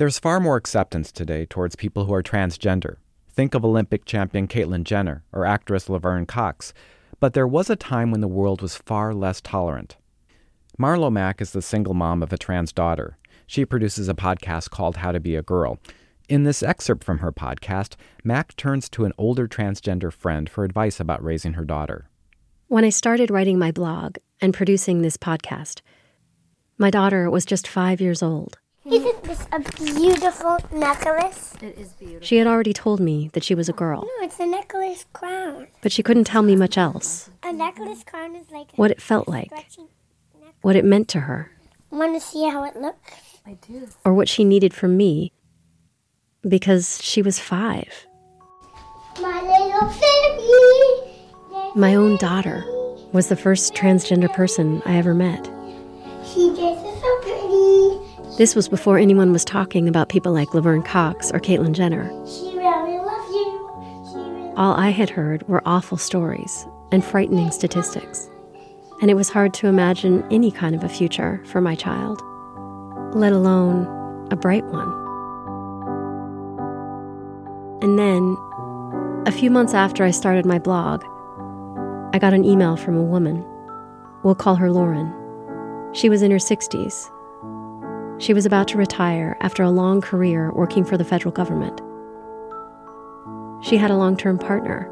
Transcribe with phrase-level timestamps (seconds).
[0.00, 2.96] There's far more acceptance today towards people who are transgender.
[3.28, 6.72] Think of Olympic champion Caitlyn Jenner or actress Laverne Cox.
[7.18, 9.98] But there was a time when the world was far less tolerant.
[10.78, 13.18] Marlo Mack is the single mom of a trans daughter.
[13.46, 15.78] She produces a podcast called How to Be a Girl.
[16.30, 20.98] In this excerpt from her podcast, Mack turns to an older transgender friend for advice
[20.98, 22.08] about raising her daughter.
[22.68, 25.82] When I started writing my blog and producing this podcast,
[26.78, 28.56] my daughter was just five years old.
[28.92, 31.54] Isn't this a beautiful necklace?
[31.62, 32.26] It is beautiful.
[32.26, 35.68] She had already told me that she was a girl, No, it's a necklace crown.
[35.82, 37.30] but she couldn't tell me much else.
[37.44, 39.50] A necklace crown is like What it felt like,
[40.62, 41.50] what it meant to her,
[41.90, 43.12] Want to see how it looks?
[43.46, 43.88] I do.
[44.04, 45.32] or what she needed from me
[46.46, 48.06] because she was five.
[49.20, 51.72] My little fairy.
[51.74, 52.64] My own daughter
[53.12, 55.48] was the first transgender person I ever met.
[58.40, 62.08] This was before anyone was talking about people like Laverne Cox or Caitlyn Jenner.
[62.26, 64.06] She really loves you.
[64.10, 68.30] She really All I had heard were awful stories and frightening statistics.
[69.02, 72.22] And it was hard to imagine any kind of a future for my child,
[73.14, 73.84] let alone
[74.30, 74.88] a bright one.
[77.82, 78.38] And then,
[79.26, 81.04] a few months after I started my blog,
[82.14, 83.44] I got an email from a woman.
[84.22, 85.12] We'll call her Lauren.
[85.92, 87.10] She was in her 60s.
[88.20, 91.80] She was about to retire after a long career working for the federal government.
[93.64, 94.90] She had a long term partner.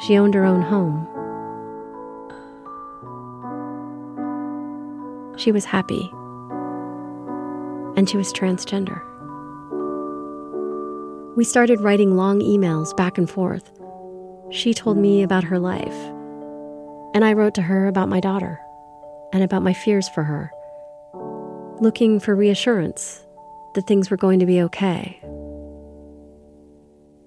[0.00, 1.06] She owned her own home.
[5.38, 6.10] She was happy.
[7.96, 9.00] And she was transgender.
[11.36, 13.70] We started writing long emails back and forth.
[14.50, 15.94] She told me about her life.
[17.14, 18.58] And I wrote to her about my daughter
[19.32, 20.50] and about my fears for her,
[21.80, 23.24] looking for reassurance
[23.74, 25.20] that things were going to be okay.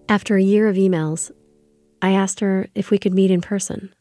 [0.07, 1.31] After a year of emails,
[2.01, 3.93] I asked her if we could meet in person.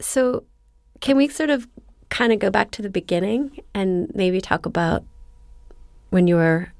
[0.00, 0.44] So,
[1.00, 1.68] can we sort of
[2.08, 5.04] kind of go back to the beginning and maybe talk about
[6.10, 6.72] when you were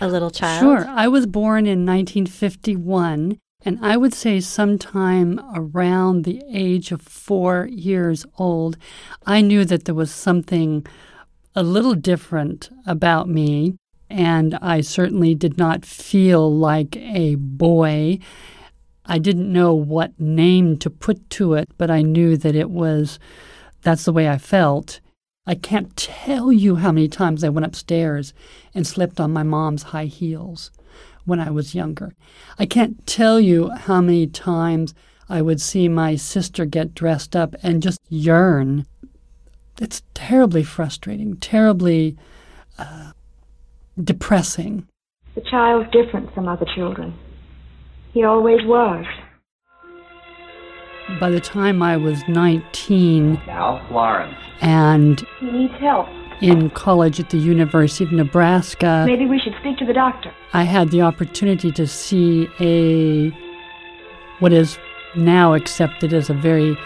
[0.00, 0.60] a little child?
[0.60, 0.88] Sure.
[0.88, 7.68] I was born in 1951, and I would say sometime around the age of four
[7.70, 8.78] years old,
[9.26, 10.86] I knew that there was something
[11.54, 13.76] a little different about me,
[14.08, 18.18] and I certainly did not feel like a boy.
[19.06, 23.18] I didn't know what name to put to it, but I knew that it was
[23.82, 25.00] that's the way I felt.
[25.44, 28.32] I can't tell you how many times I went upstairs
[28.74, 30.70] and slipped on my mom's high heels
[31.24, 32.14] when I was younger.
[32.58, 34.94] I can't tell you how many times
[35.28, 38.86] I would see my sister get dressed up and just yearn.
[39.80, 42.16] It's terribly frustrating, terribly
[42.78, 43.12] uh,
[44.02, 44.86] depressing.
[45.34, 47.14] The child's different from other children.
[48.12, 49.04] He always was.
[51.18, 54.36] By the time I was 19 Now, Florence.
[54.60, 56.06] and He needs help.
[56.40, 60.32] in college at the University of Nebraska, Maybe we should speak to the doctor.
[60.52, 63.30] I had the opportunity to see a
[64.38, 64.78] what is
[65.16, 66.76] now accepted as a very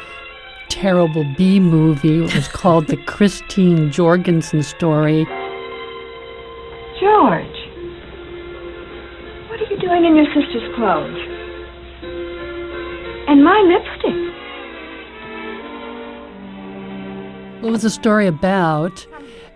[0.81, 2.23] terrible B movie.
[2.25, 5.25] It was called the Christine Jorgensen story.
[7.01, 7.59] George!
[9.49, 11.17] What are you doing in your sister's clothes?
[13.29, 14.23] And my lipstick.
[17.67, 19.07] It was a story about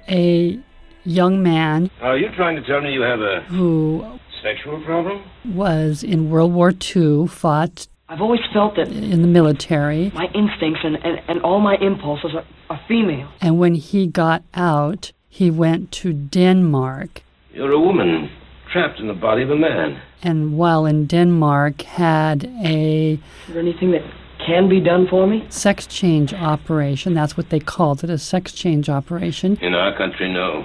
[0.08, 0.58] a
[1.04, 4.04] young man Are you trying to tell me you have a who
[4.42, 5.22] sexual problem?
[5.54, 10.80] was in World War II, fought I've always felt that in the military, my instincts
[10.82, 13.28] and, and, and all my impulses are, are female.
[13.40, 17.22] and when he got out, he went to Denmark.
[17.54, 18.28] You're a woman
[18.72, 20.00] trapped in the body of a man.
[20.24, 24.02] And while in Denmark, had a Is there anything that
[24.44, 25.46] can be done for me?
[25.48, 27.14] sex change operation.
[27.14, 29.56] That's what they called it, a sex change operation.
[29.62, 30.64] In our country, no.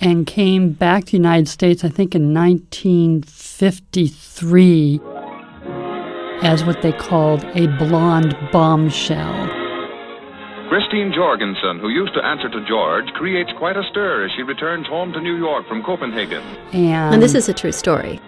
[0.00, 5.00] And came back to the United States, I think in 1953,
[6.42, 9.48] as what they called a blonde bombshell.
[10.68, 14.86] Christine Jorgensen, who used to answer to George, creates quite a stir as she returns
[14.86, 16.42] home to New York from Copenhagen.
[16.72, 18.20] And, And this is a true story.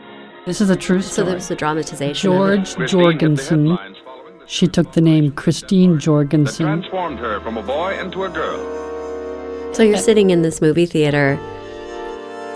[0.47, 1.15] this is a true story.
[1.15, 2.31] So there was a dramatization.
[2.33, 2.39] of it.
[2.39, 3.67] George Christine hit the Jorgensen.
[3.71, 6.67] headlines following the She took the name Christine that Jorgensen.
[6.67, 9.73] transformed her from a boy into a girl.
[9.75, 11.39] So you're uh, sitting in this movie theater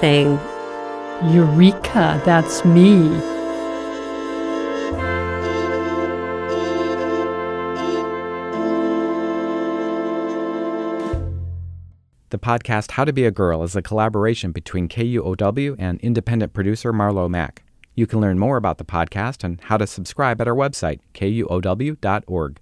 [0.01, 0.39] saying,
[1.33, 3.09] Eureka, that's me.
[12.39, 16.93] The podcast How to Be a Girl is a collaboration between KUOW and independent producer
[16.93, 17.65] Marlo Mack.
[17.97, 22.57] You can learn more about the podcast and how to subscribe at our website, kuow.org.